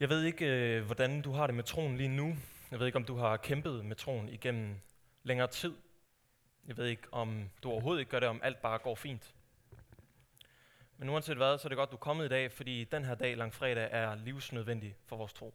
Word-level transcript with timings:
Jeg 0.00 0.08
ved 0.08 0.22
ikke, 0.22 0.46
øh, 0.46 0.84
hvordan 0.84 1.22
du 1.22 1.32
har 1.32 1.46
det 1.46 1.56
med 1.56 1.64
troen 1.64 1.96
lige 1.96 2.08
nu. 2.08 2.36
Jeg 2.70 2.78
ved 2.78 2.86
ikke, 2.86 2.96
om 2.96 3.04
du 3.04 3.16
har 3.16 3.36
kæmpet 3.36 3.84
med 3.84 3.96
troen 3.96 4.28
igennem 4.28 4.80
længere 5.22 5.46
tid. 5.46 5.74
Jeg 6.66 6.76
ved 6.76 6.86
ikke, 6.86 7.02
om 7.12 7.50
du 7.62 7.70
overhovedet 7.70 8.00
ikke 8.00 8.10
gør 8.10 8.20
det, 8.20 8.28
om 8.28 8.40
alt 8.42 8.62
bare 8.62 8.78
går 8.78 8.94
fint. 8.94 9.34
Men 10.96 11.08
uanset 11.08 11.36
hvad, 11.36 11.58
så 11.58 11.66
er 11.66 11.68
det 11.68 11.76
godt, 11.76 11.90
du 11.90 11.96
er 11.96 12.00
kommet 12.00 12.24
i 12.24 12.28
dag, 12.28 12.52
fordi 12.52 12.84
den 12.84 13.04
her 13.04 13.14
dag, 13.14 13.36
langfredag, 13.36 13.88
er 13.90 14.14
livsnødvendig 14.14 14.96
for 15.06 15.16
vores 15.16 15.32
tro. 15.32 15.54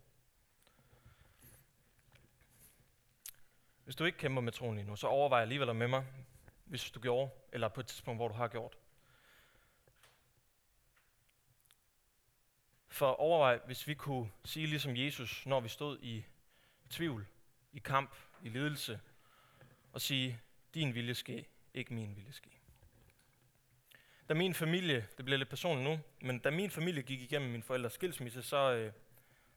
Hvis 3.84 3.96
du 3.96 4.06
ikke 4.06 4.18
kæmper 4.18 4.42
med 4.42 4.52
troen 4.52 4.76
lige 4.76 4.88
nu, 4.88 4.96
så 4.96 5.08
overvej 5.08 5.42
alligevel 5.42 5.76
med 5.76 5.88
mig, 5.88 6.06
hvis 6.66 6.92
du 6.92 7.00
gjorde, 7.00 7.32
eller 7.52 7.68
på 7.68 7.80
et 7.80 7.88
tidspunkt, 7.88 8.18
hvor 8.18 8.28
du 8.28 8.34
har 8.34 8.48
gjort. 8.48 8.78
For 13.02 13.20
overvej, 13.20 13.60
hvis 13.66 13.88
vi 13.88 13.94
kunne 13.94 14.32
sige 14.46 14.68
ligesom 14.68 14.96
Jesus, 14.96 15.46
når 15.46 15.60
vi 15.60 15.70
stod 15.70 16.00
i 16.02 16.26
tvivl, 16.90 17.28
i 17.74 17.80
kamp, 17.80 18.16
i 18.44 18.50
lidelse, 18.50 19.00
og 19.94 20.02
sige, 20.02 20.40
din 20.74 20.96
vilje 20.96 21.16
ske, 21.16 21.48
ikke 21.74 21.94
min 21.94 22.16
vilje 22.16 22.32
ske. 22.32 22.50
Da 24.30 24.34
min 24.34 24.54
familie, 24.54 25.08
det 25.18 25.26
bliver 25.26 25.38
lidt 25.38 25.50
personligt 25.50 25.90
nu, 25.90 26.00
men 26.22 26.40
da 26.40 26.52
min 26.52 26.70
familie 26.70 27.04
gik 27.04 27.22
igennem 27.22 27.52
min 27.52 27.64
forældres 27.64 27.94
skilsmisse, 27.94 28.42
så, 28.44 28.74
øh, 28.74 28.94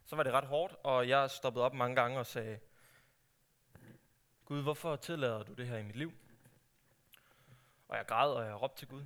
så 0.04 0.16
var 0.16 0.22
det 0.22 0.32
ret 0.32 0.46
hårdt, 0.46 0.74
og 0.84 1.08
jeg 1.08 1.30
stoppede 1.30 1.64
op 1.64 1.74
mange 1.74 1.96
gange 1.96 2.18
og 2.18 2.26
sagde, 2.26 2.58
Gud, 4.45 4.62
hvorfor 4.62 4.96
tillader 4.96 5.42
du 5.42 5.52
det 5.52 5.68
her 5.68 5.78
i 5.78 5.82
mit 5.82 5.96
liv? 5.96 6.12
Og 7.88 7.96
jeg 7.96 8.06
græd, 8.06 8.30
og 8.30 8.45
jeg 8.45 8.62
råbte 8.62 8.80
til 8.80 8.88
Gud, 8.88 9.04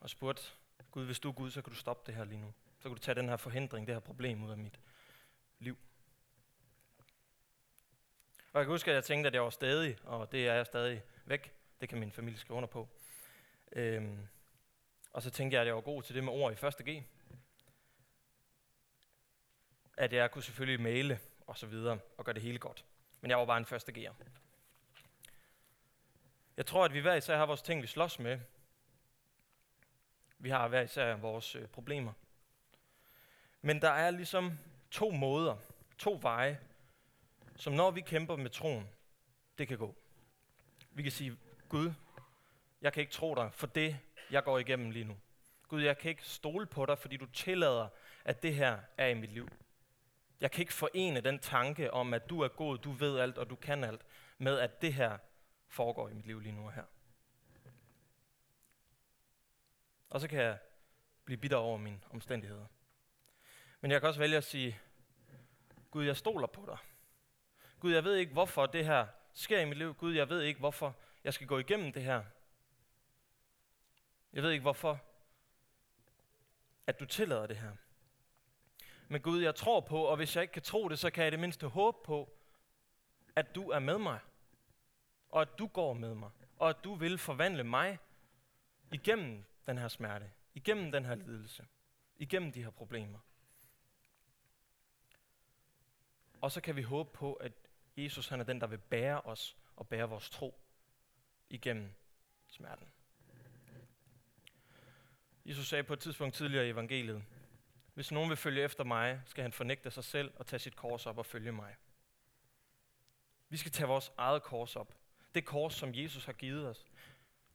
og 0.00 0.10
spurgte, 0.10 0.42
Gud, 0.90 1.04
hvis 1.04 1.20
du 1.20 1.28
er 1.28 1.32
Gud, 1.32 1.50
så 1.50 1.62
kan 1.62 1.72
du 1.72 1.78
stoppe 1.78 2.02
det 2.06 2.14
her 2.14 2.24
lige 2.24 2.40
nu. 2.40 2.54
Så 2.84 2.88
kan 2.88 2.96
du 2.96 3.02
tage 3.02 3.14
den 3.14 3.28
her 3.28 3.36
forhindring, 3.36 3.86
det 3.86 3.94
her 3.94 4.00
problem 4.00 4.44
ud 4.44 4.50
af 4.50 4.58
mit 4.58 4.80
liv. 5.58 5.78
Og 8.52 8.58
jeg 8.58 8.64
kan 8.64 8.72
huske, 8.72 8.90
at 8.90 8.94
jeg 8.94 9.04
tænkte, 9.04 9.28
at 9.28 9.34
jeg 9.34 9.42
var 9.42 9.50
stadig, 9.50 9.98
og 10.02 10.32
det 10.32 10.48
er 10.48 10.54
jeg 10.54 10.66
stadig 10.66 11.02
væk. 11.24 11.54
Det 11.80 11.88
kan 11.88 11.98
min 11.98 12.12
familie 12.12 12.40
skrive 12.40 12.56
under 12.56 12.66
på. 12.66 12.88
Øhm, 13.72 14.28
og 15.12 15.22
så 15.22 15.30
tænkte 15.30 15.54
jeg, 15.54 15.60
at 15.60 15.66
jeg 15.66 15.74
var 15.74 15.80
god 15.80 16.02
til 16.02 16.14
det 16.14 16.24
med 16.24 16.32
ord 16.32 16.52
i 16.52 16.56
første 16.56 16.90
G. 16.90 17.04
At 19.96 20.12
jeg 20.12 20.30
kunne 20.30 20.42
selvfølgelig 20.42 20.80
male 20.80 21.20
og 21.46 21.58
så 21.58 21.66
videre 21.66 21.98
og 22.18 22.24
gøre 22.24 22.34
det 22.34 22.42
hele 22.42 22.58
godt. 22.58 22.84
Men 23.20 23.30
jeg 23.30 23.38
var 23.38 23.44
bare 23.44 23.58
en 23.58 23.66
første 23.66 23.92
G'er. 23.92 24.14
Jeg 26.56 26.66
tror, 26.66 26.84
at 26.84 26.94
vi 26.94 27.00
hver 27.00 27.14
især 27.14 27.36
har 27.36 27.46
vores 27.46 27.62
ting, 27.62 27.82
vi 27.82 27.86
slås 27.86 28.18
med. 28.18 28.40
Vi 30.38 30.50
har 30.50 30.68
hver 30.68 30.80
især 30.80 31.16
vores 31.16 31.56
øh, 31.56 31.68
problemer. 31.68 32.12
Men 33.64 33.82
der 33.82 33.90
er 33.90 34.10
ligesom 34.10 34.58
to 34.90 35.10
måder, 35.10 35.56
to 35.98 36.18
veje, 36.22 36.60
som 37.56 37.72
når 37.72 37.90
vi 37.90 38.00
kæmper 38.00 38.36
med 38.36 38.50
troen, 38.50 38.88
det 39.58 39.68
kan 39.68 39.78
gå. 39.78 39.94
Vi 40.90 41.02
kan 41.02 41.12
sige, 41.12 41.38
Gud, 41.68 41.92
jeg 42.80 42.92
kan 42.92 43.00
ikke 43.00 43.12
tro 43.12 43.34
dig 43.34 43.50
for 43.52 43.66
det, 43.66 43.98
jeg 44.30 44.44
går 44.44 44.58
igennem 44.58 44.90
lige 44.90 45.04
nu. 45.04 45.16
Gud, 45.68 45.82
jeg 45.82 45.98
kan 45.98 46.08
ikke 46.08 46.24
stole 46.24 46.66
på 46.66 46.86
dig, 46.86 46.98
fordi 46.98 47.16
du 47.16 47.26
tillader, 47.26 47.88
at 48.24 48.42
det 48.42 48.54
her 48.54 48.78
er 48.98 49.06
i 49.06 49.14
mit 49.14 49.32
liv. 49.32 49.48
Jeg 50.40 50.50
kan 50.50 50.60
ikke 50.60 50.72
forene 50.72 51.20
den 51.20 51.38
tanke 51.38 51.90
om, 51.90 52.14
at 52.14 52.30
du 52.30 52.40
er 52.40 52.48
god, 52.48 52.78
du 52.78 52.92
ved 52.92 53.18
alt 53.18 53.38
og 53.38 53.50
du 53.50 53.56
kan 53.56 53.84
alt, 53.84 54.06
med 54.38 54.58
at 54.58 54.82
det 54.82 54.94
her 54.94 55.18
foregår 55.68 56.08
i 56.08 56.14
mit 56.14 56.26
liv 56.26 56.40
lige 56.40 56.54
nu 56.54 56.66
og 56.66 56.72
her. 56.72 56.84
Og 60.10 60.20
så 60.20 60.28
kan 60.28 60.38
jeg 60.38 60.58
blive 61.24 61.38
bitter 61.38 61.56
over 61.56 61.78
mine 61.78 62.00
omstændigheder. 62.10 62.66
Men 63.84 63.90
jeg 63.90 64.00
kan 64.00 64.08
også 64.08 64.20
vælge 64.20 64.36
at 64.36 64.44
sige, 64.44 64.78
Gud, 65.90 66.04
jeg 66.04 66.16
stoler 66.16 66.46
på 66.46 66.66
dig. 66.66 66.78
Gud, 67.80 67.92
jeg 67.92 68.04
ved 68.04 68.16
ikke, 68.16 68.32
hvorfor 68.32 68.66
det 68.66 68.84
her 68.84 69.06
sker 69.32 69.60
i 69.60 69.64
mit 69.64 69.78
liv. 69.78 69.94
Gud, 69.94 70.14
jeg 70.14 70.28
ved 70.28 70.42
ikke, 70.42 70.60
hvorfor 70.60 70.96
jeg 71.24 71.34
skal 71.34 71.46
gå 71.46 71.58
igennem 71.58 71.92
det 71.92 72.02
her. 72.02 72.24
Jeg 74.32 74.42
ved 74.42 74.50
ikke, 74.50 74.62
hvorfor 74.62 75.00
at 76.86 77.00
du 77.00 77.04
tillader 77.04 77.46
det 77.46 77.56
her. 77.56 77.76
Men 79.08 79.20
Gud, 79.20 79.42
jeg 79.42 79.54
tror 79.54 79.80
på, 79.80 80.02
og 80.02 80.16
hvis 80.16 80.36
jeg 80.36 80.42
ikke 80.42 80.52
kan 80.52 80.62
tro 80.62 80.88
det, 80.88 80.98
så 80.98 81.10
kan 81.10 81.24
jeg 81.24 81.32
det 81.32 81.40
mindste 81.40 81.66
håbe 81.66 81.98
på, 82.04 82.36
at 83.36 83.54
du 83.54 83.70
er 83.70 83.78
med 83.78 83.98
mig. 83.98 84.18
Og 85.30 85.42
at 85.42 85.58
du 85.58 85.66
går 85.66 85.92
med 85.92 86.14
mig. 86.14 86.30
Og 86.56 86.68
at 86.68 86.76
du 86.84 86.94
vil 86.94 87.18
forvandle 87.18 87.64
mig 87.64 87.98
igennem 88.92 89.44
den 89.66 89.78
her 89.78 89.88
smerte. 89.88 90.30
Igennem 90.54 90.92
den 90.92 91.04
her 91.04 91.14
lidelse. 91.14 91.66
Igennem 92.16 92.52
de 92.52 92.62
her 92.62 92.70
problemer. 92.70 93.18
Og 96.44 96.52
så 96.52 96.60
kan 96.60 96.76
vi 96.76 96.82
håbe 96.82 97.10
på, 97.12 97.32
at 97.34 97.52
Jesus 97.96 98.28
han 98.28 98.40
er 98.40 98.44
den, 98.44 98.60
der 98.60 98.66
vil 98.66 98.78
bære 98.78 99.20
os 99.20 99.56
og 99.76 99.88
bære 99.88 100.08
vores 100.08 100.30
tro 100.30 100.60
igennem 101.50 101.90
smerten. 102.46 102.86
Jesus 105.44 105.68
sagde 105.68 105.84
på 105.84 105.92
et 105.92 106.00
tidspunkt 106.00 106.34
tidligere 106.34 106.66
i 106.66 106.70
evangeliet, 106.70 107.24
hvis 107.94 108.12
nogen 108.12 108.28
vil 108.28 108.36
følge 108.36 108.62
efter 108.62 108.84
mig, 108.84 109.22
skal 109.26 109.42
han 109.42 109.52
fornægte 109.52 109.90
sig 109.90 110.04
selv 110.04 110.32
og 110.36 110.46
tage 110.46 110.60
sit 110.60 110.76
kors 110.76 111.06
op 111.06 111.18
og 111.18 111.26
følge 111.26 111.52
mig. 111.52 111.76
Vi 113.48 113.56
skal 113.56 113.72
tage 113.72 113.88
vores 113.88 114.12
eget 114.16 114.42
kors 114.42 114.76
op. 114.76 114.94
Det 115.34 115.44
kors, 115.44 115.74
som 115.74 115.94
Jesus 115.94 116.24
har 116.24 116.32
givet 116.32 116.68
os. 116.68 116.84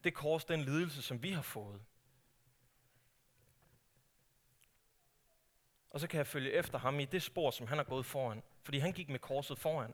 Det 0.04 0.14
kors, 0.14 0.46
den 0.46 0.62
lidelse, 0.62 1.02
som 1.02 1.24
vi 1.24 1.32
har 1.32 1.42
fået. 1.42 1.82
Og 5.90 6.00
så 6.00 6.08
kan 6.08 6.18
jeg 6.18 6.28
følge 6.28 6.52
efter 6.52 6.78
ham 6.78 7.00
i 7.00 7.06
det 7.06 7.24
spor, 7.24 7.52
som 7.52 7.68
han 7.68 7.78
har 7.78 7.86
gået 7.86 8.06
foran. 8.06 8.44
Fordi 8.70 8.80
han 8.80 8.94
gik 8.94 9.10
med 9.10 9.20
korset 9.20 9.60
foran. 9.60 9.94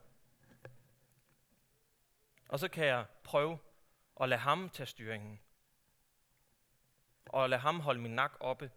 Og 2.50 2.60
så 2.60 2.68
kan 2.68 2.86
jeg 2.86 3.06
prøve 3.24 3.60
at 4.22 4.30
lade 4.30 4.42
ham 4.42 4.70
tage 4.70 4.88
styringen. 4.88 5.40
Og 7.26 7.50
lade 7.50 7.62
ham 7.62 7.80
holde 7.80 8.02
min 8.02 8.16
nak 8.16 8.32
oppe, 8.40 8.72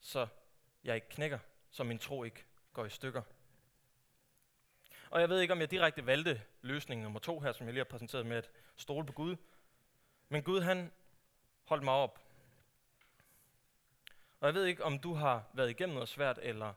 så 0.00 0.26
jeg 0.84 0.94
ikke 0.94 1.08
knækker, 1.08 1.38
så 1.70 1.84
min 1.84 1.98
tro 1.98 2.24
ikke 2.24 2.44
går 2.72 2.84
i 2.84 2.90
stykker. 2.90 3.22
Og 5.10 5.20
jeg 5.20 5.28
ved 5.28 5.40
ikke, 5.40 5.52
om 5.52 5.60
jeg 5.60 5.70
direkte 5.70 6.06
valgte 6.06 6.42
løsning 6.62 7.02
nummer 7.02 7.20
to 7.20 7.40
her, 7.40 7.52
som 7.52 7.66
jeg 7.66 7.74
lige 7.74 7.84
har 7.84 7.90
præsenteret 7.90 8.26
med 8.26 8.36
at 8.36 8.50
stole 8.76 9.06
på 9.06 9.12
Gud. 9.12 9.36
Men 10.28 10.42
Gud, 10.42 10.60
han 10.60 10.92
holdt 11.64 11.84
mig 11.84 11.94
op. 11.94 12.20
Og 14.40 14.46
jeg 14.46 14.54
ved 14.54 14.64
ikke, 14.64 14.84
om 14.84 14.98
du 14.98 15.14
har 15.14 15.44
været 15.52 15.70
igennem 15.70 15.94
noget 15.94 16.08
svært, 16.08 16.38
eller 16.42 16.74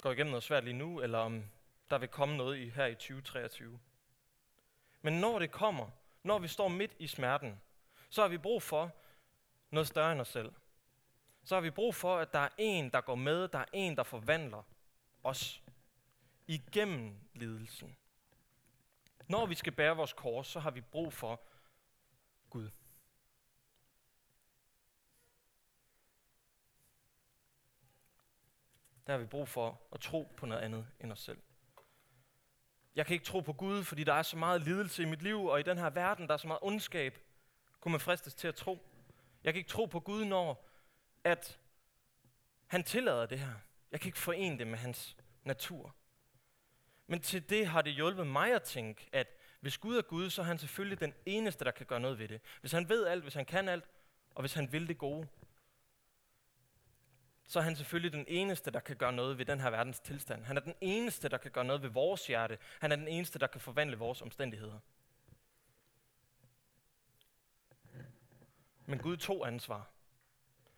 går 0.00 0.12
igennem 0.12 0.30
noget 0.30 0.42
svært 0.42 0.64
lige 0.64 0.74
nu, 0.74 1.00
eller 1.00 1.18
om 1.18 1.44
der 1.90 1.98
vil 1.98 2.08
komme 2.08 2.36
noget 2.36 2.58
i, 2.58 2.68
her 2.68 2.86
i 2.86 2.94
2023. 2.94 3.80
Men 5.02 5.20
når 5.20 5.38
det 5.38 5.50
kommer, 5.50 5.90
når 6.22 6.38
vi 6.38 6.48
står 6.48 6.68
midt 6.68 6.92
i 6.98 7.06
smerten, 7.06 7.60
så 8.10 8.22
har 8.22 8.28
vi 8.28 8.38
brug 8.38 8.62
for 8.62 8.90
noget 9.70 9.88
større 9.88 10.12
end 10.12 10.20
os 10.20 10.28
selv. 10.28 10.52
Så 11.44 11.54
har 11.54 11.60
vi 11.60 11.70
brug 11.70 11.94
for, 11.94 12.18
at 12.18 12.32
der 12.32 12.38
er 12.38 12.48
en, 12.58 12.90
der 12.90 13.00
går 13.00 13.14
med, 13.14 13.48
der 13.48 13.58
er 13.58 13.64
en, 13.72 13.96
der 13.96 14.02
forvandler 14.02 14.62
os 15.24 15.62
igennem 16.46 17.16
lidelsen. 17.34 17.96
Når 19.28 19.46
vi 19.46 19.54
skal 19.54 19.72
bære 19.72 19.96
vores 19.96 20.12
kors, 20.12 20.46
så 20.46 20.60
har 20.60 20.70
vi 20.70 20.80
brug 20.80 21.12
for 21.12 21.40
Gud. 22.50 22.70
Der 29.10 29.16
har 29.16 29.20
vi 29.20 29.26
brug 29.26 29.48
for 29.48 29.80
at 29.92 30.00
tro 30.00 30.32
på 30.36 30.46
noget 30.46 30.62
andet 30.62 30.86
end 31.00 31.12
os 31.12 31.20
selv. 31.20 31.38
Jeg 32.94 33.06
kan 33.06 33.14
ikke 33.14 33.24
tro 33.24 33.40
på 33.40 33.52
Gud, 33.52 33.84
fordi 33.84 34.04
der 34.04 34.14
er 34.14 34.22
så 34.22 34.36
meget 34.36 34.62
lidelse 34.62 35.02
i 35.02 35.06
mit 35.06 35.22
liv, 35.22 35.44
og 35.44 35.60
i 35.60 35.62
den 35.62 35.78
her 35.78 35.90
verden, 35.90 36.26
der 36.26 36.32
er 36.34 36.38
så 36.38 36.46
meget 36.46 36.58
ondskab, 36.62 37.18
kunne 37.80 37.92
man 37.92 38.00
fristes 38.00 38.34
til 38.34 38.48
at 38.48 38.54
tro. 38.54 38.78
Jeg 39.44 39.52
kan 39.52 39.58
ikke 39.58 39.70
tro 39.70 39.84
på 39.84 40.00
Gud, 40.00 40.24
når 40.24 40.68
at 41.24 41.58
han 42.66 42.84
tillader 42.84 43.26
det 43.26 43.38
her. 43.38 43.52
Jeg 43.92 44.00
kan 44.00 44.08
ikke 44.08 44.18
forene 44.18 44.58
det 44.58 44.66
med 44.66 44.78
hans 44.78 45.16
natur. 45.44 45.94
Men 47.06 47.20
til 47.20 47.50
det 47.50 47.66
har 47.66 47.82
det 47.82 47.92
hjulpet 47.92 48.26
mig 48.26 48.54
at 48.54 48.62
tænke, 48.62 49.08
at 49.12 49.26
hvis 49.60 49.78
Gud 49.78 49.96
er 49.96 50.02
Gud, 50.02 50.30
så 50.30 50.42
er 50.42 50.46
han 50.46 50.58
selvfølgelig 50.58 51.00
den 51.00 51.14
eneste, 51.26 51.64
der 51.64 51.70
kan 51.70 51.86
gøre 51.86 52.00
noget 52.00 52.18
ved 52.18 52.28
det. 52.28 52.40
Hvis 52.60 52.72
han 52.72 52.88
ved 52.88 53.06
alt, 53.06 53.22
hvis 53.22 53.34
han 53.34 53.44
kan 53.44 53.68
alt, 53.68 53.84
og 54.34 54.42
hvis 54.42 54.54
han 54.54 54.72
vil 54.72 54.88
det 54.88 54.98
gode, 54.98 55.28
så 57.50 57.58
er 57.58 57.62
han 57.62 57.76
selvfølgelig 57.76 58.12
den 58.12 58.24
eneste, 58.28 58.70
der 58.70 58.80
kan 58.80 58.96
gøre 58.96 59.12
noget 59.12 59.38
ved 59.38 59.44
den 59.44 59.60
her 59.60 59.70
verdens 59.70 60.00
tilstand. 60.00 60.44
Han 60.44 60.56
er 60.56 60.60
den 60.60 60.74
eneste, 60.80 61.28
der 61.28 61.38
kan 61.38 61.50
gøre 61.50 61.64
noget 61.64 61.82
ved 61.82 61.88
vores 61.88 62.26
hjerte. 62.26 62.58
Han 62.80 62.92
er 62.92 62.96
den 62.96 63.08
eneste, 63.08 63.38
der 63.38 63.46
kan 63.46 63.60
forvandle 63.60 63.96
vores 63.96 64.22
omstændigheder. 64.22 64.78
Men 68.86 68.98
Gud 68.98 69.16
tog 69.16 69.46
ansvar. 69.46 69.90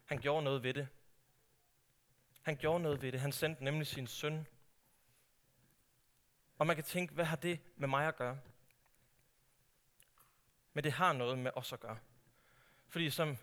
Han 0.04 0.18
gjorde 0.18 0.44
noget 0.44 0.62
ved 0.62 0.74
det. 0.74 0.88
Han 2.42 2.56
gjorde 2.56 2.82
noget 2.82 3.02
ved 3.02 3.12
det. 3.12 3.20
Han 3.20 3.32
sendte 3.32 3.64
nemlig 3.64 3.86
sin 3.86 4.06
søn. 4.06 4.46
Og 6.58 6.66
man 6.66 6.76
kan 6.76 6.84
tænke, 6.84 7.14
hvad 7.14 7.24
har 7.24 7.36
det 7.36 7.60
med 7.76 7.88
mig 7.88 8.08
at 8.08 8.16
gøre? 8.16 8.40
Men 10.72 10.84
det 10.84 10.92
har 10.92 11.12
noget 11.12 11.38
med 11.38 11.50
os 11.54 11.72
at 11.72 11.80
gøre. 11.80 11.98
Fordi 12.88 13.10
som 13.10 13.36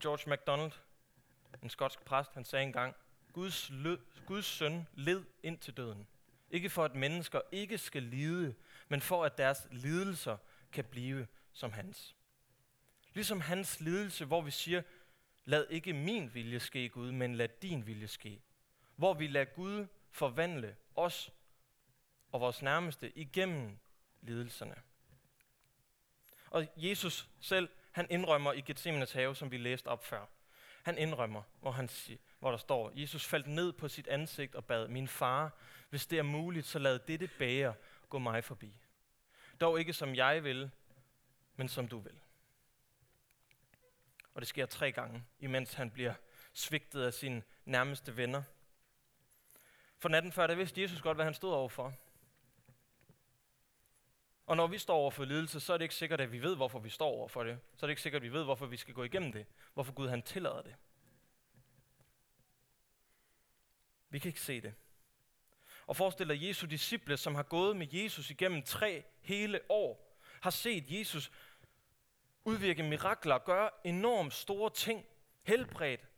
George 0.00 0.30
MacDonald, 0.30 0.72
en 1.62 1.70
skotsk 1.70 2.04
præst, 2.04 2.34
han 2.34 2.44
sagde 2.44 2.62
engang, 2.62 2.94
Guds, 3.32 3.70
lød, 3.70 3.98
Guds 4.26 4.46
søn 4.46 4.88
led 4.94 5.24
ind 5.42 5.58
til 5.58 5.76
døden. 5.76 6.06
Ikke 6.50 6.70
for 6.70 6.84
at 6.84 6.94
mennesker 6.94 7.40
ikke 7.52 7.78
skal 7.78 8.02
lide, 8.02 8.54
men 8.88 9.00
for 9.00 9.24
at 9.24 9.38
deres 9.38 9.68
lidelser 9.70 10.36
kan 10.72 10.84
blive 10.84 11.26
som 11.52 11.72
hans. 11.72 12.16
Ligesom 13.14 13.40
hans 13.40 13.80
lidelse, 13.80 14.24
hvor 14.24 14.40
vi 14.40 14.50
siger, 14.50 14.82
lad 15.44 15.66
ikke 15.70 15.92
min 15.92 16.34
vilje 16.34 16.60
ske, 16.60 16.88
Gud, 16.88 17.12
men 17.12 17.34
lad 17.34 17.48
din 17.62 17.86
vilje 17.86 18.08
ske. 18.08 18.42
Hvor 18.96 19.14
vi 19.14 19.26
lader 19.26 19.44
Gud 19.44 19.86
forvandle 20.10 20.76
os 20.94 21.32
og 22.32 22.40
vores 22.40 22.62
nærmeste 22.62 23.18
igennem 23.18 23.78
lidelserne. 24.22 24.74
Og 26.50 26.66
Jesus 26.76 27.28
selv, 27.40 27.68
han 27.92 28.06
indrømmer 28.10 28.52
i 28.52 28.60
Gethsemanes 28.60 29.12
have, 29.12 29.36
som 29.36 29.50
vi 29.50 29.56
læste 29.56 29.86
op 29.86 30.04
før. 30.04 30.26
Han 30.84 30.98
indrømmer, 30.98 31.42
hvor, 31.60 31.70
han, 31.70 31.88
hvor 32.38 32.50
der 32.50 32.58
står, 32.58 32.92
Jesus 32.94 33.26
faldt 33.26 33.46
ned 33.46 33.72
på 33.72 33.88
sit 33.88 34.08
ansigt 34.08 34.54
og 34.54 34.64
bad, 34.64 34.88
min 34.88 35.08
far, 35.08 35.52
hvis 35.90 36.06
det 36.06 36.18
er 36.18 36.22
muligt, 36.22 36.66
så 36.66 36.78
lad 36.78 36.98
dette 36.98 37.30
bære 37.38 37.74
gå 38.08 38.18
mig 38.18 38.44
forbi. 38.44 38.80
Dog 39.60 39.78
ikke 39.78 39.92
som 39.92 40.14
jeg 40.14 40.44
vil, 40.44 40.70
men 41.56 41.68
som 41.68 41.88
du 41.88 41.98
vil. 41.98 42.20
Og 44.34 44.40
det 44.40 44.48
sker 44.48 44.66
tre 44.66 44.92
gange, 44.92 45.24
imens 45.40 45.74
han 45.74 45.90
bliver 45.90 46.14
svigtet 46.52 47.02
af 47.02 47.14
sine 47.14 47.42
nærmeste 47.64 48.16
venner. 48.16 48.42
For 49.98 50.08
natten 50.08 50.32
før, 50.32 50.46
der 50.46 50.54
vidste 50.54 50.82
Jesus 50.82 51.00
godt, 51.00 51.16
hvad 51.16 51.24
han 51.24 51.34
stod 51.34 51.52
overfor. 51.52 51.94
Og 54.46 54.56
når 54.56 54.66
vi 54.66 54.78
står 54.78 54.94
over 54.94 55.10
for 55.10 55.24
lidelse, 55.24 55.60
så 55.60 55.72
er 55.72 55.76
det 55.76 55.84
ikke 55.84 55.94
sikkert, 55.94 56.20
at 56.20 56.32
vi 56.32 56.42
ved, 56.42 56.56
hvorfor 56.56 56.78
vi 56.78 56.90
står 56.90 57.08
over 57.08 57.28
for 57.28 57.44
det. 57.44 57.58
Så 57.76 57.86
er 57.86 57.88
det 57.88 57.92
ikke 57.92 58.02
sikkert, 58.02 58.22
at 58.22 58.24
vi 58.24 58.32
ved, 58.32 58.44
hvorfor 58.44 58.66
vi 58.66 58.76
skal 58.76 58.94
gå 58.94 59.04
igennem 59.04 59.32
det. 59.32 59.46
Hvorfor 59.74 59.92
Gud 59.92 60.08
han 60.08 60.22
tillader 60.22 60.62
det. 60.62 60.74
Vi 64.10 64.18
kan 64.18 64.28
ikke 64.28 64.40
se 64.40 64.60
det. 64.60 64.74
Og 65.86 65.96
forestil 65.96 66.28
dig 66.28 66.48
Jesu 66.48 66.66
disciple, 66.66 67.16
som 67.16 67.34
har 67.34 67.42
gået 67.42 67.76
med 67.76 67.86
Jesus 67.92 68.30
igennem 68.30 68.62
tre 68.62 69.04
hele 69.20 69.60
år, 69.68 70.18
har 70.40 70.50
set 70.50 70.84
Jesus 70.88 71.30
udvirke 72.44 72.82
mirakler, 72.82 73.38
gøre 73.38 73.70
enormt 73.84 74.34
store 74.34 74.70
ting, 74.70 75.06
helbredt, 75.42 76.08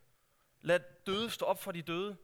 lad 0.61 0.81
døde 1.07 1.31
stå 1.31 1.47
op 1.47 1.63
for 1.63 1.73
de 1.73 1.83
døde. 1.83 2.17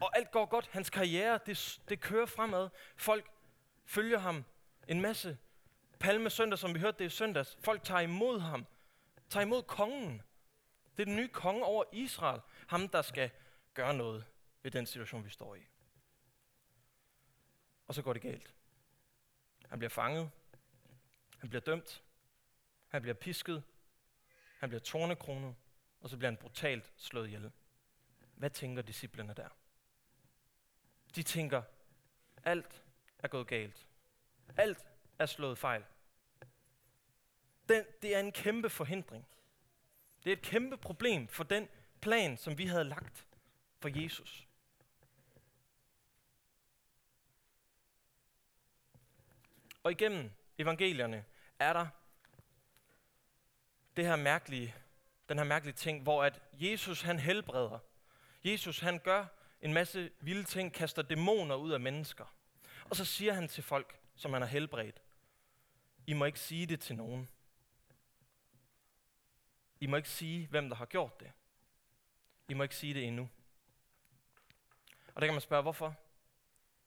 Og 0.00 0.16
alt 0.16 0.30
går 0.30 0.46
godt. 0.46 0.66
Hans 0.66 0.90
karriere, 0.90 1.38
det, 1.46 1.80
det 1.88 2.00
kører 2.00 2.26
fremad. 2.26 2.68
Folk 2.96 3.30
følger 3.90 4.18
ham. 4.18 4.44
En 4.88 5.00
masse. 5.00 5.38
Palme 6.00 6.30
søndag, 6.30 6.58
som 6.58 6.74
vi 6.74 6.80
hørte 6.80 6.98
det 6.98 7.04
i 7.04 7.08
søndags. 7.08 7.56
Folk 7.60 7.84
tager 7.84 8.00
imod 8.00 8.40
ham. 8.40 8.66
Tager 9.28 9.46
imod 9.46 9.62
kongen. 9.62 10.22
Det 10.96 11.02
er 11.02 11.04
den 11.04 11.16
nye 11.16 11.28
konge 11.28 11.64
over 11.64 11.84
Israel. 11.92 12.40
Ham, 12.68 12.88
der 12.88 13.02
skal 13.02 13.30
gøre 13.74 13.94
noget 13.94 14.24
ved 14.62 14.70
den 14.70 14.86
situation, 14.86 15.24
vi 15.24 15.30
står 15.30 15.54
i. 15.54 15.60
Og 17.86 17.94
så 17.94 18.02
går 18.02 18.12
det 18.12 18.22
galt. 18.22 18.54
Han 19.68 19.78
bliver 19.78 19.90
fanget. 19.90 20.30
Han 21.38 21.48
bliver 21.48 21.62
dømt. 21.62 22.02
Han 22.88 23.02
bliver 23.02 23.14
pisket. 23.14 23.62
Han 24.58 24.68
bliver 24.68 24.80
tornekronet. 24.80 25.54
Og 26.00 26.10
så 26.10 26.16
bliver 26.16 26.30
han 26.30 26.36
brutalt 26.36 26.92
slået 26.96 27.26
ihjel. 27.26 27.52
Hvad 28.34 28.50
tænker 28.50 28.82
disciplene 28.82 29.34
der? 29.34 29.48
De 31.14 31.22
tænker, 31.22 31.62
alt 32.44 32.84
er 33.22 33.28
gået 33.28 33.46
galt. 33.46 33.86
Alt 34.56 34.86
er 35.18 35.26
slået 35.26 35.58
fejl. 35.58 35.84
Den, 37.68 37.84
det 38.02 38.14
er 38.14 38.20
en 38.20 38.32
kæmpe 38.32 38.70
forhindring. 38.70 39.26
Det 40.24 40.32
er 40.32 40.36
et 40.36 40.42
kæmpe 40.42 40.76
problem 40.76 41.28
for 41.28 41.44
den 41.44 41.68
plan, 42.00 42.36
som 42.36 42.58
vi 42.58 42.66
havde 42.66 42.84
lagt 42.84 43.26
for 43.80 44.02
Jesus. 44.02 44.46
Og 49.82 49.92
igennem 49.92 50.30
evangelierne 50.58 51.24
er 51.58 51.72
der 51.72 51.86
det 53.96 54.06
her 54.06 54.16
mærkelige, 54.16 54.74
den 55.28 55.38
her 55.38 55.44
mærkelige 55.44 55.74
ting, 55.74 56.02
hvor 56.02 56.24
at 56.24 56.40
Jesus 56.52 57.02
han 57.02 57.18
helbreder. 57.18 57.78
Jesus 58.44 58.78
han 58.78 58.98
gør 58.98 59.26
en 59.60 59.72
masse 59.72 60.10
vilde 60.20 60.44
ting, 60.44 60.72
kaster 60.72 61.02
dæmoner 61.02 61.54
ud 61.54 61.70
af 61.70 61.80
mennesker. 61.80 62.34
Og 62.90 62.96
så 62.96 63.04
siger 63.04 63.32
han 63.32 63.48
til 63.48 63.62
folk, 63.62 64.00
som 64.14 64.32
han 64.32 64.42
har 64.42 64.48
helbredt, 64.48 65.02
I 66.06 66.12
må 66.12 66.24
ikke 66.24 66.40
sige 66.40 66.66
det 66.66 66.80
til 66.80 66.96
nogen. 66.96 67.28
I 69.80 69.86
må 69.86 69.96
ikke 69.96 70.08
sige, 70.08 70.46
hvem 70.46 70.68
der 70.68 70.76
har 70.76 70.86
gjort 70.86 71.20
det. 71.20 71.32
I 72.48 72.54
må 72.54 72.62
ikke 72.62 72.76
sige 72.76 72.94
det 72.94 73.04
endnu. 73.04 73.28
Og 75.14 75.20
der 75.20 75.26
kan 75.26 75.34
man 75.34 75.40
spørge, 75.40 75.62
hvorfor? 75.62 75.96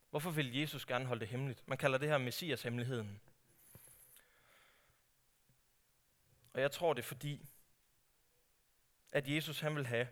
Hvorfor 0.10 0.32
vil 0.32 0.56
Jesus 0.56 0.86
gerne 0.86 1.06
holde 1.06 1.20
det 1.20 1.28
hemmeligt? 1.28 1.68
Man 1.68 1.78
kalder 1.78 1.98
det 1.98 2.10
her 2.10 2.18
Messias-hemmeligheden. 2.18 3.22
Og 6.54 6.62
jeg 6.62 6.72
tror 6.72 6.94
det 6.94 7.02
er 7.02 7.08
fordi, 7.08 7.50
at 9.12 9.28
Jesus 9.28 9.60
han 9.60 9.76
vil 9.76 9.86
have, 9.86 10.08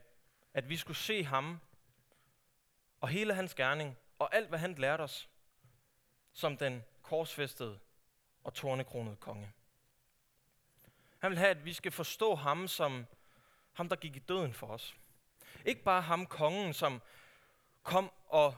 at 0.53 0.69
vi 0.69 0.77
skulle 0.77 0.97
se 0.97 1.23
ham 1.23 1.59
og 3.01 3.09
hele 3.09 3.33
hans 3.33 3.55
gerning 3.55 3.97
og 4.19 4.35
alt, 4.35 4.49
hvad 4.49 4.59
han 4.59 4.75
lærte 4.75 5.01
os, 5.01 5.30
som 6.33 6.57
den 6.57 6.83
korsfæstede 7.01 7.79
og 8.43 8.53
tornekronede 8.53 9.15
konge. 9.15 9.51
Han 11.19 11.31
vil 11.31 11.37
have, 11.37 11.49
at 11.49 11.65
vi 11.65 11.73
skal 11.73 11.91
forstå 11.91 12.35
ham 12.35 12.67
som 12.67 13.05
ham, 13.73 13.89
der 13.89 13.95
gik 13.95 14.15
i 14.15 14.19
døden 14.19 14.53
for 14.53 14.67
os. 14.67 14.95
Ikke 15.65 15.83
bare 15.83 16.01
ham, 16.01 16.25
kongen, 16.25 16.73
som 16.73 17.01
kom 17.83 18.11
og 18.27 18.55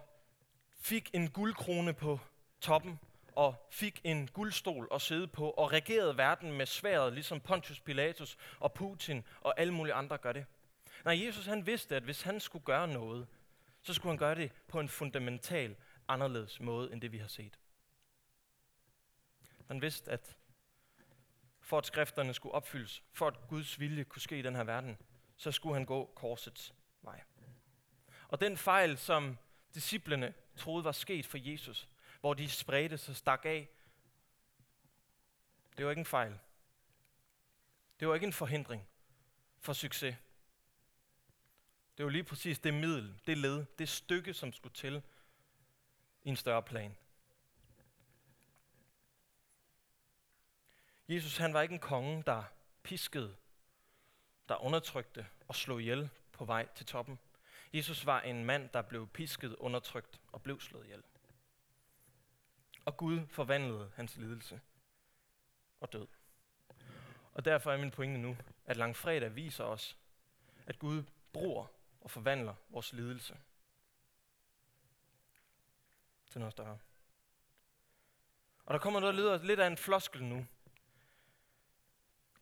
fik 0.75 1.09
en 1.13 1.29
guldkrone 1.29 1.93
på 1.93 2.19
toppen, 2.61 2.99
og 3.35 3.67
fik 3.71 4.01
en 4.03 4.27
guldstol 4.27 4.87
at 4.93 5.01
sidde 5.01 5.27
på, 5.27 5.49
og 5.49 5.71
regerede 5.71 6.17
verden 6.17 6.51
med 6.51 6.65
sværet, 6.65 7.13
ligesom 7.13 7.39
Pontius 7.39 7.79
Pilatus 7.79 8.37
og 8.59 8.73
Putin 8.73 9.23
og 9.41 9.59
alle 9.59 9.73
mulige 9.73 9.93
andre 9.93 10.17
gør 10.17 10.31
det. 10.31 10.45
Nej, 11.05 11.25
Jesus 11.25 11.45
han 11.45 11.65
vidste, 11.65 11.95
at 11.95 12.03
hvis 12.03 12.21
han 12.21 12.39
skulle 12.39 12.65
gøre 12.65 12.87
noget, 12.87 13.27
så 13.81 13.93
skulle 13.93 14.11
han 14.11 14.17
gøre 14.17 14.35
det 14.35 14.51
på 14.67 14.79
en 14.79 14.89
fundamental 14.89 15.75
anderledes 16.07 16.59
måde, 16.59 16.93
end 16.93 17.01
det 17.01 17.11
vi 17.11 17.17
har 17.17 17.27
set. 17.27 17.59
Han 19.67 19.81
vidste, 19.81 20.11
at 20.11 20.37
for 21.59 21.77
at 21.77 21.85
skrifterne 21.85 22.33
skulle 22.33 22.55
opfyldes, 22.55 23.03
for 23.11 23.27
at 23.27 23.47
Guds 23.47 23.79
vilje 23.79 24.03
kunne 24.03 24.21
ske 24.21 24.39
i 24.39 24.41
den 24.41 24.55
her 24.55 24.63
verden, 24.63 24.97
så 25.35 25.51
skulle 25.51 25.75
han 25.75 25.85
gå 25.85 26.11
korsets 26.15 26.73
vej. 27.01 27.23
Og 28.27 28.41
den 28.41 28.57
fejl, 28.57 28.97
som 28.97 29.37
disciplene 29.73 30.33
troede 30.55 30.83
var 30.83 30.91
sket 30.91 31.25
for 31.25 31.37
Jesus, 31.37 31.89
hvor 32.19 32.33
de 32.33 32.49
spredte 32.49 32.97
sig 32.97 33.15
stak 33.15 33.45
af, 33.45 33.69
det 35.77 35.85
var 35.85 35.91
ikke 35.91 35.99
en 35.99 36.05
fejl. 36.05 36.39
Det 37.99 38.07
var 38.07 38.13
ikke 38.13 38.27
en 38.27 38.33
forhindring 38.33 38.87
for 39.59 39.73
succes. 39.73 40.15
Det 41.97 42.05
var 42.05 42.11
lige 42.11 42.23
præcis 42.23 42.59
det 42.59 42.73
middel, 42.73 43.21
det 43.27 43.37
led, 43.37 43.65
det 43.79 43.89
stykke, 43.89 44.33
som 44.33 44.53
skulle 44.53 44.73
til 44.73 45.01
i 46.23 46.29
en 46.29 46.35
større 46.35 46.63
plan. 46.63 46.97
Jesus 51.13 51.37
han 51.37 51.53
var 51.53 51.61
ikke 51.61 51.73
en 51.73 51.79
konge, 51.79 52.23
der 52.23 52.43
piskede, 52.83 53.35
der 54.49 54.63
undertrykte 54.63 55.27
og 55.47 55.55
slog 55.55 55.81
ihjel 55.81 56.09
på 56.31 56.45
vej 56.45 56.67
til 56.75 56.85
toppen. 56.85 57.19
Jesus 57.73 58.05
var 58.05 58.21
en 58.21 58.45
mand, 58.45 58.69
der 58.69 58.81
blev 58.81 59.07
pisket, 59.07 59.55
undertrykt 59.55 60.21
og 60.31 60.41
blev 60.41 60.59
slået 60.59 60.85
ihjel. 60.85 61.03
Og 62.85 62.97
Gud 62.97 63.27
forvandlede 63.27 63.91
hans 63.95 64.15
lidelse 64.17 64.61
og 65.79 65.93
død. 65.93 66.07
Og 67.33 67.45
derfor 67.45 67.71
er 67.71 67.77
min 67.77 67.91
pointe 67.91 68.17
nu, 68.17 68.37
at 68.65 68.77
langfredag 68.77 69.35
viser 69.35 69.63
os, 69.63 69.97
at 70.67 70.79
Gud 70.79 71.03
bruger 71.33 71.65
og 72.01 72.11
forvandler 72.11 72.55
vores 72.69 72.93
lidelse 72.93 73.37
til 76.29 76.39
noget 76.39 76.51
større. 76.51 76.79
Og 78.65 78.73
der 78.73 78.79
kommer 78.79 78.99
noget, 78.99 79.15
der 79.15 79.21
lyder 79.21 79.43
lidt 79.43 79.59
af 79.59 79.67
en 79.67 79.77
floskel 79.77 80.23
nu, 80.23 80.45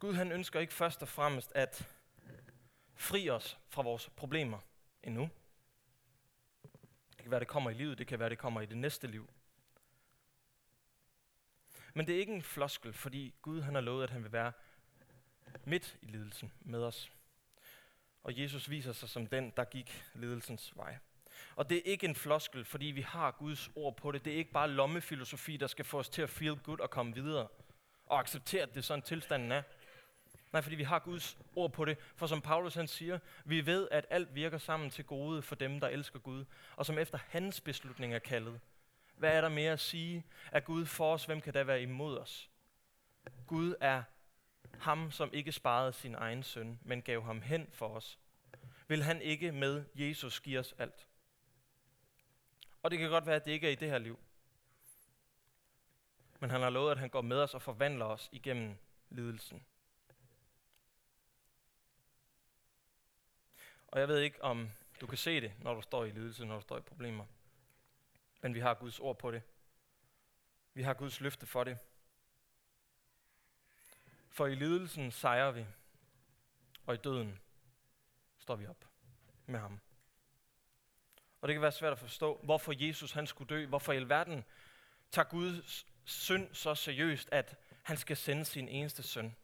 Gud 0.02 0.14
han 0.14 0.32
ønsker 0.32 0.60
ikke 0.60 0.74
først 0.74 1.02
og 1.02 1.08
fremmest 1.08 1.52
at 1.56 1.88
fri 2.96 3.30
os 3.30 3.58
fra 3.70 3.82
vores 3.82 4.10
problemer 4.10 4.60
endnu. 5.04 5.30
Det 7.12 7.22
kan 7.22 7.32
være, 7.32 7.40
det 7.40 7.48
kommer 7.48 7.70
i 7.70 7.74
livet, 7.74 7.98
det 7.98 8.08
kan 8.08 8.20
være, 8.20 8.30
det 8.30 8.38
kommer 8.38 8.62
i 8.62 8.66
det 8.66 8.78
næste 8.78 9.08
liv. 9.08 9.30
Men 11.94 12.08
det 12.08 12.16
er 12.16 12.20
ikke 12.20 12.34
en 12.34 12.44
floskel, 12.44 12.94
fordi 12.94 13.34
Gud 13.42 13.62
han 13.62 13.74
har 13.74 13.82
lovet, 13.82 14.04
at 14.04 14.10
han 14.10 14.24
vil 14.24 14.32
være 14.32 14.52
midt 15.64 15.98
i 16.02 16.06
lidelsen 16.06 16.52
med 16.60 16.84
os. 16.84 17.12
Og 18.24 18.40
Jesus 18.40 18.70
viser 18.70 18.92
sig 18.92 19.10
som 19.10 19.28
den, 19.28 19.54
der 19.58 19.64
gik 19.64 20.04
lidelsens 20.14 20.78
vej. 20.78 20.98
Og 21.56 21.70
det 21.70 21.78
er 21.78 21.92
ikke 21.92 22.08
en 22.08 22.16
floskel, 22.16 22.66
fordi 22.66 22.86
vi 22.86 23.02
har 23.02 23.32
Guds 23.32 23.70
ord 23.76 23.98
på 23.98 24.12
det. 24.12 24.26
Det 24.26 24.34
er 24.34 24.38
ikke 24.38 24.52
bare 24.52 24.70
lommefilosofi, 24.70 25.58
der 25.58 25.68
skal 25.68 25.86
få 25.86 26.00
os 26.00 26.10
til 26.10 26.22
at 26.22 26.30
feel 26.30 26.56
good 26.56 26.80
og 26.80 26.90
komme 26.90 27.14
videre. 27.14 27.48
Og 28.06 28.20
acceptere, 28.20 28.62
at 28.62 28.70
det 28.70 28.78
er 28.78 28.82
sådan 28.82 29.02
tilstanden 29.02 29.52
er. 29.52 29.64
Nej, 30.52 30.62
fordi 30.62 30.76
vi 30.76 30.84
har 30.84 31.00
Guds 31.00 31.38
ord 31.56 31.72
på 31.72 31.86
det. 31.86 31.98
For 32.16 32.28
som 32.28 32.42
Paulus 32.42 32.74
han 32.74 32.88
siger, 32.88 33.20
vi 33.46 33.66
ved, 33.66 33.88
at 33.92 34.06
alt 34.10 34.36
virker 34.36 34.58
sammen 34.58 34.90
til 34.90 35.06
gode 35.06 35.42
for 35.42 35.56
dem, 35.56 35.80
der 35.80 35.88
elsker 35.88 36.20
Gud, 36.20 36.46
og 36.76 36.86
som 36.86 36.98
efter 36.98 37.20
hans 37.28 37.62
beslutning 37.62 38.14
er 38.14 38.20
kaldet. 38.20 38.60
Hvad 39.16 39.32
er 39.32 39.42
der 39.42 39.50
mere 39.50 39.72
at 39.72 39.80
sige? 39.80 40.26
Er 40.52 40.60
Gud 40.60 40.86
for 40.86 41.14
os? 41.14 41.26
Hvem 41.26 41.42
kan 41.42 41.54
da 41.54 41.64
være 41.64 41.82
imod 41.82 42.18
os? 42.18 42.50
Gud 43.48 43.76
er 43.82 44.04
ham, 44.80 45.12
som 45.12 45.30
ikke 45.34 45.52
sparede 45.52 45.94
sin 45.94 46.16
egen 46.16 46.44
søn, 46.44 46.80
men 46.82 47.02
gav 47.02 47.24
ham 47.24 47.42
hen 47.42 47.68
for 47.72 47.88
os. 47.88 48.20
Vil 48.88 49.04
han 49.04 49.22
ikke 49.22 49.52
med 49.52 49.86
Jesus 49.96 50.40
give 50.40 50.60
os 50.60 50.76
alt? 50.78 51.08
Og 52.84 52.92
det 52.92 53.00
kan 53.00 53.10
godt 53.10 53.26
være, 53.26 53.36
at 53.36 53.46
det 53.46 53.52
ikke 53.52 53.68
er 53.68 53.72
i 53.72 53.76
det 53.76 53.90
her 53.90 53.98
liv. 53.98 54.20
Men 56.40 56.50
han 56.50 56.62
har 56.62 56.70
lovet, 56.70 56.92
at 56.92 56.98
han 56.98 57.10
går 57.10 57.22
med 57.22 57.38
os 57.38 57.54
og 57.54 57.62
forvandler 57.62 58.06
os 58.06 58.30
igennem 58.32 58.78
lidelsen. 59.10 59.66
Og 63.92 64.00
jeg 64.00 64.08
ved 64.08 64.20
ikke, 64.20 64.44
om 64.44 64.70
du 65.02 65.08
kan 65.08 65.18
se 65.18 65.42
det, 65.42 65.54
når 65.60 65.74
du 65.74 65.82
står 65.82 66.06
i 66.06 66.12
lidelse, 66.12 66.46
når 66.46 66.56
du 66.56 66.62
står 66.62 66.78
i 66.78 66.82
problemer. 66.82 67.26
Men 68.42 68.54
vi 68.54 68.60
har 68.60 68.74
Guds 68.74 69.00
ord 69.00 69.20
på 69.20 69.32
det. 69.32 69.42
Vi 70.74 70.84
har 70.84 70.94
Guds 70.94 71.22
løfte 71.22 71.46
for 71.46 71.64
det. 71.64 71.78
For 74.30 74.48
i 74.48 74.56
lidelsen 74.56 75.12
sejrer 75.12 75.52
vi, 75.52 75.66
og 76.86 76.94
i 76.94 76.98
døden 76.98 77.40
står 78.38 78.56
vi 78.56 78.68
op 78.68 78.86
med 79.46 79.60
ham. 79.60 79.80
Og 81.42 81.48
det 81.48 81.56
kan 81.56 81.62
være 81.62 81.72
svært 81.72 81.92
at 81.94 82.00
forstå, 82.00 82.40
hvorfor 82.44 82.74
Jesus 82.88 83.12
han 83.12 83.28
skulle 83.28 83.50
dø, 83.56 83.66
hvorfor 83.66 83.94
i 83.94 83.96
alverden 83.96 84.44
tager 85.12 85.30
Guds 85.30 85.86
synd 86.04 86.54
så 86.54 86.76
seriøst, 86.76 87.30
at 87.32 87.56
han 87.84 87.98
skal 87.98 88.18
sende 88.18 88.46
sin 88.46 88.68
eneste 88.70 89.04
søn. 89.04 89.36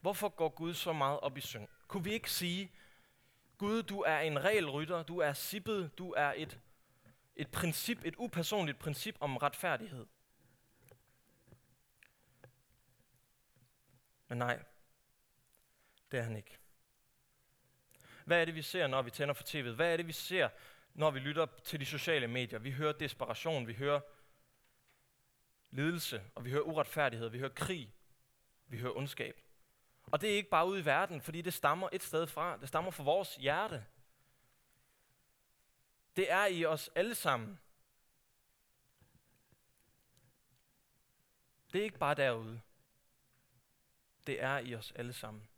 Hvorfor 0.00 0.28
går 0.28 0.48
Gud 0.48 0.74
så 0.74 0.92
meget 0.92 1.20
op 1.20 1.36
i 1.36 1.40
synd? 1.40 1.68
Kunne 1.88 2.04
vi 2.04 2.12
ikke 2.12 2.30
sige, 2.30 2.72
Gud, 3.64 3.82
du 3.82 4.00
er 4.00 4.18
en 4.18 4.44
regelrytter, 4.44 5.02
du 5.02 5.18
er 5.18 5.32
sippet, 5.32 5.98
du 5.98 6.12
er 6.12 6.32
et, 6.36 6.60
et 7.36 7.50
princip, 7.50 8.04
et 8.04 8.14
upersonligt 8.18 8.78
princip 8.78 9.16
om 9.20 9.36
retfærdighed. 9.36 10.06
Men 14.28 14.38
nej, 14.38 14.62
det 16.10 16.18
er 16.18 16.22
han 16.22 16.36
ikke. 16.36 16.58
Hvad 18.24 18.40
er 18.40 18.44
det, 18.44 18.54
vi 18.54 18.62
ser, 18.62 18.86
når 18.86 19.02
vi 19.02 19.10
tænder 19.10 19.34
for 19.34 19.44
tv'et? 19.44 19.70
Hvad 19.70 19.92
er 19.92 19.96
det, 19.96 20.06
vi 20.06 20.12
ser, 20.12 20.48
når 20.94 21.10
vi 21.10 21.18
lytter 21.18 21.46
til 21.64 21.80
de 21.80 21.86
sociale 21.86 22.26
medier? 22.26 22.58
Vi 22.58 22.70
hører 22.70 22.92
desperation, 22.92 23.66
vi 23.66 23.74
hører 23.74 24.00
lidelse, 25.70 26.22
og 26.34 26.44
vi 26.44 26.50
hører 26.50 26.62
uretfærdighed, 26.62 27.28
vi 27.28 27.38
hører 27.38 27.54
krig, 27.54 27.94
vi 28.66 28.78
hører 28.78 28.96
ondskab. 28.96 29.43
Og 30.06 30.20
det 30.20 30.32
er 30.32 30.36
ikke 30.36 30.50
bare 30.50 30.66
ude 30.68 30.80
i 30.80 30.84
verden, 30.84 31.20
fordi 31.20 31.42
det 31.42 31.54
stammer 31.54 31.88
et 31.92 32.02
sted 32.02 32.26
fra. 32.26 32.56
Det 32.56 32.68
stammer 32.68 32.90
fra 32.90 33.02
vores 33.02 33.36
hjerte. 33.36 33.84
Det 36.16 36.30
er 36.30 36.46
i 36.46 36.64
os 36.64 36.90
alle 36.94 37.14
sammen. 37.14 37.58
Det 41.72 41.80
er 41.80 41.84
ikke 41.84 41.98
bare 41.98 42.14
derude. 42.14 42.60
Det 44.26 44.42
er 44.42 44.58
i 44.58 44.74
os 44.74 44.92
alle 44.96 45.12
sammen. 45.12 45.48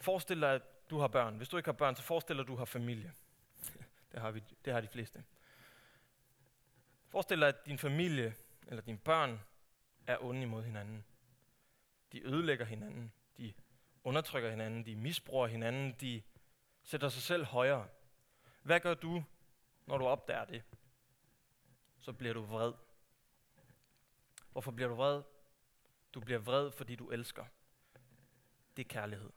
Forestil 0.00 0.40
dig, 0.40 0.54
at 0.54 0.90
du 0.90 0.98
har 0.98 1.08
børn. 1.08 1.36
Hvis 1.36 1.48
du 1.48 1.56
ikke 1.56 1.66
har 1.66 1.72
børn, 1.72 1.96
så 1.96 2.02
forestil 2.02 2.36
dig, 2.36 2.42
at 2.42 2.48
du 2.48 2.56
har 2.56 2.64
familie. 2.64 3.12
Det 4.12 4.20
har, 4.20 4.30
vi, 4.30 4.42
det 4.64 4.72
har 4.72 4.80
de 4.80 4.88
fleste. 4.88 5.24
Forestil 7.08 7.40
dig, 7.40 7.48
at 7.48 7.66
din 7.66 7.78
familie 7.78 8.34
eller 8.66 8.82
dine 8.82 8.98
børn 8.98 9.40
er 10.06 10.24
onde 10.24 10.42
imod 10.42 10.62
hinanden. 10.62 11.04
De 12.12 12.26
ødelægger 12.26 12.64
hinanden. 12.64 13.12
De 13.36 13.54
undertrykker 14.04 14.50
hinanden. 14.50 14.86
De 14.86 14.96
misbruger 14.96 15.46
hinanden. 15.46 15.92
De 16.00 16.22
sætter 16.82 17.08
sig 17.08 17.22
selv 17.22 17.44
højere. 17.44 17.88
Hvad 18.62 18.80
gør 18.80 18.94
du, 18.94 19.24
når 19.86 19.98
du 19.98 20.06
opdager 20.06 20.44
det? 20.44 20.62
Så 21.98 22.12
bliver 22.12 22.34
du 22.34 22.42
vred. 22.42 22.72
Hvorfor 24.52 24.70
bliver 24.70 24.88
du 24.88 24.94
vred? 24.94 25.22
Du 26.14 26.20
bliver 26.20 26.38
vred, 26.38 26.70
fordi 26.70 26.96
du 26.96 27.10
elsker. 27.10 27.44
Det 28.76 28.84
er 28.84 28.88
kærlighed. 28.88 29.30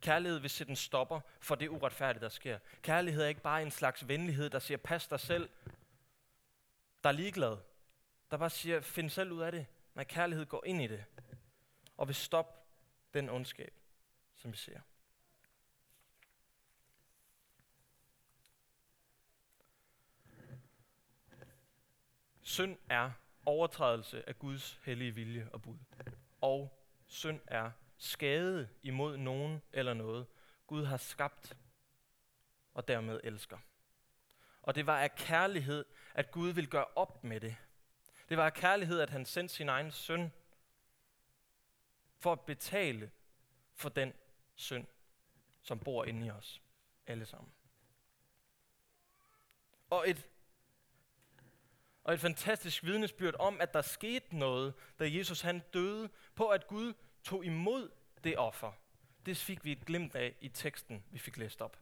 Kærlighed 0.00 0.38
vil 0.38 0.50
sætte 0.50 0.70
en 0.70 0.76
stopper 0.76 1.20
for 1.40 1.54
det 1.54 1.68
uretfærdige, 1.68 2.22
der 2.22 2.28
sker. 2.28 2.58
Kærlighed 2.82 3.22
er 3.22 3.28
ikke 3.28 3.40
bare 3.40 3.62
en 3.62 3.70
slags 3.70 4.08
venlighed, 4.08 4.50
der 4.50 4.58
siger, 4.58 4.78
pas 4.78 5.08
dig 5.08 5.20
selv. 5.20 5.50
Der 7.04 7.08
er 7.08 7.12
ligeglad. 7.12 7.56
Der 8.30 8.36
bare 8.36 8.50
siger, 8.50 8.80
find 8.80 9.10
selv 9.10 9.32
ud 9.32 9.40
af 9.40 9.52
det. 9.52 9.66
Nej, 9.94 10.04
kærlighed 10.04 10.46
går 10.46 10.64
ind 10.64 10.82
i 10.82 10.86
det. 10.86 11.04
Og 11.96 12.08
vil 12.08 12.14
stoppe 12.14 12.60
den 13.14 13.28
ondskab, 13.28 13.80
som 14.34 14.52
vi 14.52 14.56
ser. 14.56 14.80
Synd 22.42 22.78
er 22.88 23.10
overtrædelse 23.46 24.28
af 24.28 24.38
Guds 24.38 24.80
hellige 24.84 25.14
vilje 25.14 25.48
og 25.52 25.62
bud. 25.62 25.78
Og 26.40 26.80
synd 27.06 27.40
er 27.46 27.70
skade 27.98 28.68
imod 28.82 29.16
nogen 29.16 29.62
eller 29.72 29.94
noget, 29.94 30.26
Gud 30.66 30.84
har 30.84 30.96
skabt 30.96 31.56
og 32.74 32.88
dermed 32.88 33.20
elsker. 33.24 33.58
Og 34.62 34.74
det 34.74 34.86
var 34.86 34.98
af 34.98 35.14
kærlighed, 35.14 35.84
at 36.14 36.30
Gud 36.30 36.52
vil 36.52 36.68
gøre 36.68 36.86
op 36.96 37.24
med 37.24 37.40
det. 37.40 37.56
Det 38.28 38.36
var 38.36 38.46
af 38.46 38.54
kærlighed, 38.54 39.00
at 39.00 39.10
han 39.10 39.24
sendte 39.24 39.54
sin 39.54 39.68
egen 39.68 39.90
søn 39.90 40.32
for 42.18 42.32
at 42.32 42.40
betale 42.40 43.10
for 43.74 43.88
den 43.88 44.12
synd, 44.54 44.86
som 45.62 45.78
bor 45.78 46.04
inde 46.04 46.26
i 46.26 46.30
os 46.30 46.62
alle 47.06 47.26
sammen. 47.26 47.52
Og 49.90 50.10
et, 50.10 50.28
og 52.04 52.14
et 52.14 52.20
fantastisk 52.20 52.84
vidnesbyrd 52.84 53.34
om, 53.38 53.60
at 53.60 53.74
der 53.74 53.82
skete 53.82 54.36
noget, 54.36 54.74
da 54.98 55.04
Jesus 55.10 55.40
han 55.40 55.62
døde, 55.74 56.10
på 56.34 56.48
at 56.48 56.66
Gud 56.66 56.94
tog 57.22 57.44
imod 57.44 57.90
det 58.24 58.38
offer. 58.38 58.72
Det 59.26 59.36
fik 59.36 59.64
vi 59.64 59.72
et 59.72 59.86
glimt 59.86 60.14
af 60.14 60.36
i 60.40 60.48
teksten, 60.48 61.04
vi 61.10 61.18
fik 61.18 61.36
læst 61.36 61.62
op. 61.62 61.80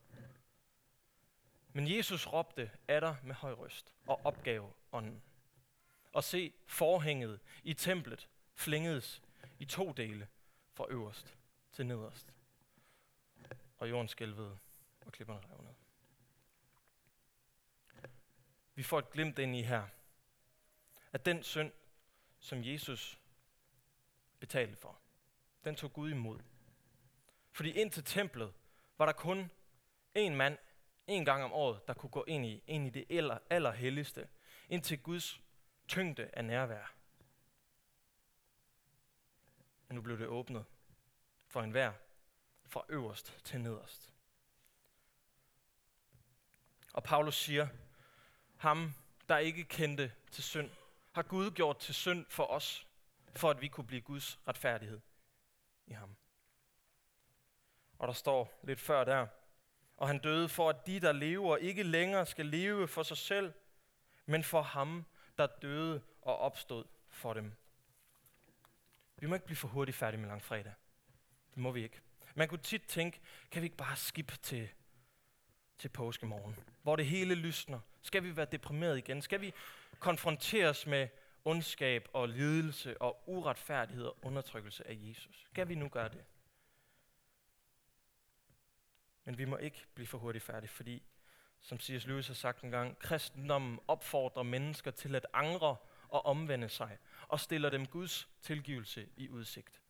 Men 1.73 1.97
Jesus 1.97 2.27
råbte 2.27 2.71
af 2.89 3.01
dig 3.01 3.17
med 3.23 3.35
høj 3.35 3.53
røst 3.53 3.95
og 4.07 4.21
opgav 4.25 4.73
ånden. 4.93 5.23
Og 6.13 6.25
se, 6.25 6.53
forhænget 6.67 7.41
i 7.63 7.75
templet 7.75 8.29
flængedes 8.55 9.23
i 9.59 9.65
to 9.65 9.93
dele, 9.93 10.29
fra 10.73 10.87
øverst 10.89 11.37
til 11.73 11.87
nederst. 11.87 12.35
Og 13.79 13.91
jorden 13.91 14.09
skælvede, 14.09 14.59
og 15.07 15.13
klipperne 15.13 15.41
rev 15.51 15.63
ned. 15.63 15.75
Vi 18.75 18.83
får 18.83 18.99
et 18.99 19.11
glimt 19.11 19.39
ind 19.39 19.57
i 19.57 19.63
her, 19.63 19.89
at 21.13 21.25
den 21.25 21.43
synd, 21.43 21.73
som 22.39 22.65
Jesus 22.65 23.19
betalte 24.41 24.77
for, 24.77 25.01
den 25.65 25.77
tog 25.77 25.93
Gud 25.93 26.11
imod. 26.11 26.41
Fordi 27.53 27.71
ind 27.71 27.91
til 27.91 28.05
templet 28.05 28.53
var 28.99 29.07
der 29.07 29.13
kun 29.13 29.51
en 30.15 30.37
mand, 30.37 30.59
en 31.07 31.25
gang 31.25 31.45
om 31.45 31.53
året, 31.53 31.89
der 31.89 31.95
kunne 31.95 32.11
gå 32.11 32.25
ind 32.29 32.47
i, 32.47 32.63
ind 32.67 32.87
i 32.87 32.91
det 32.91 33.07
aller, 33.11 33.39
allerhelligste, 33.51 34.29
ind 34.69 34.83
til 34.83 35.03
Guds 35.03 35.41
tyngde 35.93 36.31
af 36.33 36.45
nærvær. 36.45 36.95
Og 39.89 39.95
nu 39.95 40.01
blev 40.01 40.19
det 40.19 40.27
åbnet 40.27 40.65
for 41.47 41.63
enhver, 41.63 41.93
fra 42.67 42.85
øverst 42.89 43.41
til 43.45 43.61
nederst. 43.61 44.13
Og 46.93 47.03
Paulus 47.03 47.37
siger, 47.37 47.69
ham, 48.57 48.95
der 49.29 49.39
ikke 49.39 49.65
kendte 49.65 50.13
til 50.31 50.45
synd, 50.45 50.71
har 51.13 51.23
Gud 51.23 51.51
gjort 51.51 51.79
til 51.79 51.95
synd 51.95 52.27
for 52.29 52.47
os, 52.47 52.87
for 53.37 53.51
at 53.51 53.61
vi 53.61 53.69
kunne 53.69 53.87
blive 53.87 54.03
Guds 54.03 54.41
retfærdighed 54.49 55.01
i 55.87 55.93
ham. 55.93 56.17
Og 57.99 58.09
der 58.09 58.15
står 58.15 58.61
lidt 58.63 58.81
før 58.81 59.05
der, 59.05 59.27
og 59.97 60.09
han 60.09 60.19
døde 60.19 60.49
for, 60.49 60.69
at 60.69 60.87
de, 60.87 61.01
der 61.01 61.13
lever, 61.13 61.57
ikke 61.57 61.83
længere 61.83 62.27
skal 62.27 62.47
leve 62.47 62.89
for 62.89 63.03
sig 63.03 63.17
selv, 63.17 63.53
men 64.27 64.45
for 64.45 64.63
ham, 64.63 65.07
der 65.39 65.47
døde 65.47 66.03
og 66.23 66.39
opstod 66.39 66.85
for 67.09 67.35
dem. 67.35 67.53
Vi 69.17 69.27
må 69.27 69.35
ikke 69.35 69.47
blive 69.47 69.57
for 69.57 69.69
hurtigt 69.69 69.97
færdige 69.97 70.21
med 70.21 70.29
langfredag. 70.29 70.73
Det 71.55 71.59
må 71.59 71.71
vi 71.71 71.83
ikke. 71.83 72.01
Man 72.35 72.49
kunne 72.49 72.63
tit 72.63 72.83
tænke, 72.83 73.21
kan 73.51 73.63
vi 73.63 73.67
ikke 73.67 73.77
bare 73.77 73.97
skip 73.97 74.33
til, 74.43 74.69
til 75.79 75.89
påskemorgen, 75.89 76.57
hvor 76.83 76.97
det 76.97 77.07
hele 77.07 77.35
lysner? 77.35 77.81
Skal 78.03 78.25
vi 78.25 78.37
være 78.37 78.47
deprimeret 78.53 78.99
igen? 78.99 79.23
Skal 79.23 79.41
vi 79.41 79.53
konfronteres 79.99 80.87
med 80.87 81.09
ondskab 81.45 82.09
og 82.13 82.29
lidelse 82.29 83.03
og 83.03 83.23
uretfærdighed 83.27 84.05
og 84.05 84.19
undertrykkelse 84.23 84.87
af 84.89 84.99
Jesus? 85.01 85.45
Skal 85.51 85.69
vi 85.69 85.75
nu 85.75 85.89
gøre 85.89 86.09
det? 86.09 86.25
Men 89.25 89.39
vi 89.39 89.45
må 89.45 89.57
ikke 89.57 89.87
blive 89.95 90.07
for 90.07 90.19
hurtigt 90.19 90.45
færdige, 90.45 90.71
fordi, 90.71 91.03
som 91.63 91.81
C.S. 91.81 92.07
Lewis 92.07 92.27
har 92.27 92.35
sagt 92.35 92.63
en 92.63 92.71
gang, 92.71 92.99
kristendommen 92.99 93.81
opfordrer 93.89 94.43
mennesker 94.43 94.91
til 94.91 95.15
at 95.15 95.27
angre 95.33 95.77
og 96.09 96.27
omvende 96.27 96.69
sig, 96.69 96.99
og 97.29 97.41
stiller 97.41 97.71
dem 97.71 97.87
Guds 97.87 98.29
tilgivelse 98.43 99.09
i 99.17 99.29
udsigt. 99.29 99.81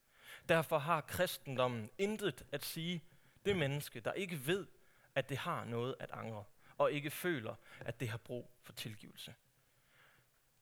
Derfor 0.48 0.78
har 0.78 1.00
kristendommen 1.00 1.90
intet 1.98 2.46
at 2.52 2.64
sige 2.64 3.04
det 3.44 3.56
menneske, 3.56 4.00
der 4.00 4.12
ikke 4.12 4.46
ved, 4.46 4.66
at 5.14 5.28
det 5.28 5.38
har 5.38 5.64
noget 5.64 5.94
at 6.00 6.10
angre, 6.10 6.44
og 6.78 6.92
ikke 6.92 7.10
føler, 7.10 7.54
at 7.80 8.00
det 8.00 8.08
har 8.08 8.18
brug 8.18 8.50
for 8.62 8.72
tilgivelse. 8.72 9.34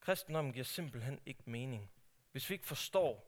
Kristendommen 0.01 0.53
giver 0.53 0.65
simpelthen 0.65 1.21
ikke 1.27 1.43
mening, 1.45 1.91
hvis 2.33 2.51
vi 2.51 2.55
ikke 2.55 2.67
forstår, 2.67 3.27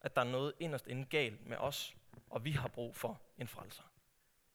at 0.00 0.16
der 0.16 0.22
er 0.22 0.30
noget 0.30 0.52
inderst 0.60 0.86
inde 0.86 1.04
galt 1.04 1.46
med 1.46 1.56
os, 1.56 1.96
og 2.30 2.44
vi 2.44 2.50
har 2.50 2.68
brug 2.68 2.96
for 2.96 3.22
en 3.38 3.48
frelser. 3.48 3.82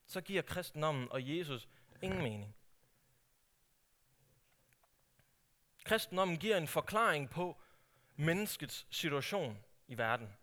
Så 0.06 0.22
giver 0.22 0.42
kristendommen 0.42 1.12
og 1.12 1.38
Jesus 1.38 1.68
ingen 2.02 2.22
mening. 2.22 2.56
Kristendommen 5.88 6.38
giver 6.38 6.58
en 6.58 6.68
forklaring 6.68 7.30
på 7.30 7.58
menneskets 8.16 8.88
situation 8.90 9.64
i 9.88 9.98
verden. 9.98 10.34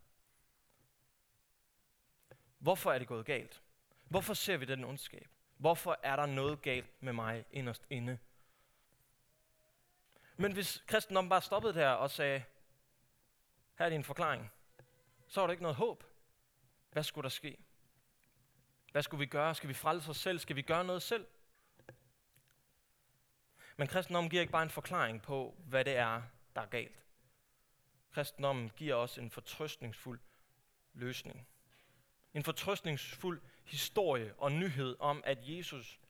Hvorfor 2.58 2.92
er 2.92 2.98
det 2.98 3.08
gået 3.08 3.26
galt? 3.26 3.62
Hvorfor 4.08 4.34
ser 4.34 4.56
vi 4.56 4.64
den 4.64 4.84
ondskab? 4.84 5.28
Hvorfor 5.56 5.98
er 6.02 6.16
der 6.16 6.26
noget 6.26 6.62
galt 6.62 7.02
med 7.02 7.12
mig 7.12 7.44
inderst 7.50 7.86
inde? 7.90 8.18
Men 10.36 10.52
hvis 10.52 10.82
kristendommen 10.86 11.28
bare 11.28 11.42
stoppede 11.42 11.74
der 11.74 11.88
og 11.88 12.10
sagde, 12.10 12.44
her 13.78 13.86
er 13.86 13.90
din 13.90 14.04
forklaring, 14.04 14.52
så 15.26 15.40
var 15.40 15.46
der 15.46 15.52
ikke 15.52 15.62
noget 15.62 15.76
håb. 15.76 16.04
Hvad 16.92 17.02
skulle 17.02 17.22
der 17.22 17.28
ske? 17.28 17.58
Hvad 18.92 19.02
skulle 19.02 19.18
vi 19.18 19.26
gøre? 19.26 19.54
Skal 19.54 19.68
vi 19.68 19.74
frelse 19.74 20.10
os 20.10 20.16
selv? 20.16 20.38
Skal 20.38 20.56
vi 20.56 20.62
gøre 20.62 20.84
noget 20.84 21.02
selv? 21.02 21.26
Men 23.76 23.88
kristendommen 23.88 24.30
giver 24.30 24.40
ikke 24.40 24.52
bare 24.52 24.62
en 24.62 24.70
forklaring 24.70 25.22
på, 25.22 25.54
hvad 25.58 25.84
det 25.84 25.96
er, 25.96 26.22
der 26.54 26.60
er 26.60 26.66
galt. 26.66 27.04
Kristendommen 28.10 28.70
giver 28.76 28.94
os 28.94 29.18
en 29.18 29.30
fortrøstningsfuld 29.30 30.20
løsning. 30.92 31.48
En 32.34 32.44
fortrøstningsfuld 32.44 33.42
historie 33.64 34.34
og 34.38 34.52
nyhed 34.52 34.96
om, 34.98 35.22
at 35.26 35.38
Jesus, 35.40 36.00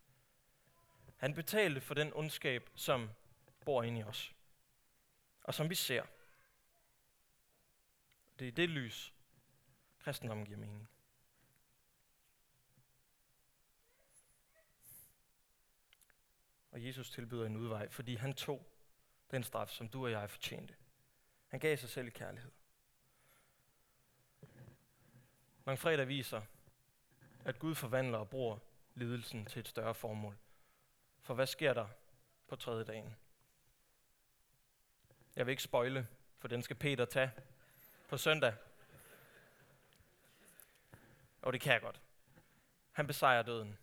han 1.16 1.34
betalte 1.34 1.80
for 1.80 1.94
den 1.94 2.12
ondskab, 2.12 2.70
som 2.74 3.10
bor 3.64 3.82
inde 3.82 4.00
i 4.00 4.02
os. 4.02 4.34
Og 5.42 5.54
som 5.54 5.70
vi 5.70 5.74
ser. 5.74 6.02
Det 8.38 8.48
er 8.48 8.52
det 8.52 8.70
lys, 8.70 9.14
kristendommen 9.98 10.46
giver 10.46 10.58
mening. 10.58 10.88
Og 16.74 16.86
Jesus 16.86 17.10
tilbyder 17.10 17.46
en 17.46 17.56
udvej, 17.56 17.88
fordi 17.88 18.14
han 18.14 18.34
tog 18.34 18.66
den 19.30 19.44
straf, 19.44 19.68
som 19.68 19.88
du 19.88 20.04
og 20.04 20.10
jeg 20.10 20.30
fortjente. 20.30 20.74
Han 21.48 21.60
gav 21.60 21.76
sig 21.76 21.88
selv 21.88 22.06
i 22.06 22.10
kærlighed. 22.10 22.50
fredag 25.76 26.08
viser, 26.08 26.42
at 27.44 27.58
Gud 27.58 27.74
forvandler 27.74 28.18
og 28.18 28.28
bruger 28.28 28.58
lidelsen 28.94 29.46
til 29.46 29.60
et 29.60 29.68
større 29.68 29.94
formål. 29.94 30.38
For 31.22 31.34
hvad 31.34 31.46
sker 31.46 31.74
der 31.74 31.88
på 32.48 32.56
tredje 32.56 32.84
dagen? 32.84 33.16
Jeg 35.36 35.46
vil 35.46 35.52
ikke 35.52 35.62
spøjle, 35.62 36.08
for 36.38 36.48
den 36.48 36.62
skal 36.62 36.76
Peter 36.76 37.04
tage 37.04 37.32
på 38.08 38.16
søndag. 38.16 38.54
Og 41.42 41.52
det 41.52 41.60
kan 41.60 41.72
jeg 41.72 41.80
godt. 41.80 42.00
Han 42.92 43.06
besejrer 43.06 43.42
døden. 43.42 43.78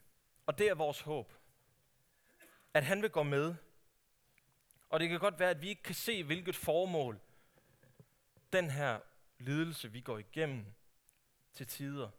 Og 0.46 0.58
det 0.58 0.70
er 0.70 0.76
vores 0.76 1.02
håb. 1.02 1.41
At 2.74 2.84
han 2.84 3.02
vil 3.02 3.10
gå 3.10 3.24
med. 3.24 3.56
Og 4.90 5.00
det 5.00 5.10
kan 5.10 5.20
godt 5.20 5.40
være, 5.40 5.50
at 5.50 5.62
vi 5.62 5.70
ikke 5.70 5.84
kan 5.84 5.96
se, 5.96 6.24
hvilket 6.24 6.56
formål 6.56 7.20
den 8.54 8.70
her 8.70 9.00
lidelse, 9.40 9.92
vi 9.92 10.02
går 10.02 10.18
igennem 10.18 10.66
til 11.54 11.68
tider, 11.68 12.10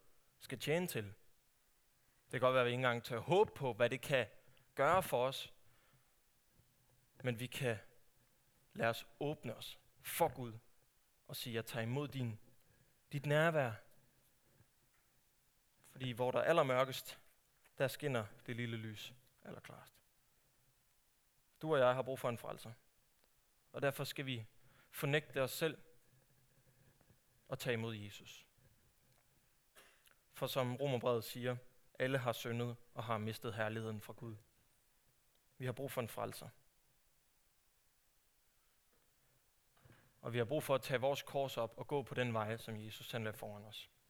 skal 0.40 0.58
tjene 0.58 0.86
til. 0.86 1.04
Det 1.04 2.30
kan 2.30 2.40
godt 2.40 2.54
være, 2.54 2.60
at 2.60 2.66
vi 2.66 2.70
ikke 2.70 2.78
engang 2.78 3.04
tør 3.04 3.18
håbe 3.18 3.52
på, 3.54 3.72
hvad 3.72 3.90
det 3.90 4.00
kan 4.00 4.26
gøre 4.74 5.02
for 5.02 5.26
os. 5.26 5.52
Men 7.22 7.40
vi 7.40 7.46
kan 7.46 7.78
lade 8.74 8.90
os 8.90 9.06
åbne 9.20 9.54
os 9.54 9.78
for 10.02 10.28
Gud 10.28 10.52
og 11.28 11.36
sige, 11.36 11.54
jeg 11.54 11.66
tager 11.66 11.82
imod 11.82 12.08
din, 12.08 12.38
dit 13.12 13.26
nærvær. 13.26 13.72
Fordi 15.90 16.10
hvor 16.10 16.30
der 16.30 16.38
er 16.38 16.44
allermørkest, 16.44 17.18
der 17.78 17.88
skinner 17.88 18.26
det 18.46 18.56
lille 18.56 18.76
lys 18.76 19.14
allerklarest. 19.44 20.01
Du 21.62 21.72
og 21.72 21.78
jeg 21.78 21.94
har 21.94 22.02
brug 22.02 22.18
for 22.18 22.28
en 22.28 22.38
frelser. 22.38 22.72
Og 23.72 23.82
derfor 23.82 24.04
skal 24.04 24.26
vi 24.26 24.46
fornægte 24.90 25.42
os 25.42 25.50
selv 25.50 25.78
og 27.48 27.58
tage 27.58 27.74
imod 27.74 27.94
Jesus. 27.94 28.46
For 30.32 30.46
som 30.46 30.76
Romerbrevet 30.76 31.24
siger, 31.24 31.56
alle 31.98 32.18
har 32.18 32.32
syndet 32.32 32.76
og 32.94 33.04
har 33.04 33.18
mistet 33.18 33.54
herligheden 33.54 34.00
fra 34.00 34.12
Gud. 34.12 34.36
Vi 35.58 35.64
har 35.64 35.72
brug 35.72 35.92
for 35.92 36.00
en 36.00 36.08
frelser. 36.08 36.48
Og 40.20 40.32
vi 40.32 40.38
har 40.38 40.44
brug 40.44 40.62
for 40.62 40.74
at 40.74 40.82
tage 40.82 41.00
vores 41.00 41.22
kors 41.22 41.56
op 41.56 41.74
og 41.76 41.86
gå 41.86 42.02
på 42.02 42.14
den 42.14 42.34
vej, 42.34 42.56
som 42.56 42.80
Jesus 42.80 43.10
han 43.10 43.34
foran 43.34 43.64
os. 43.64 43.91